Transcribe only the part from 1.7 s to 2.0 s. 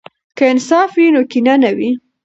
وي.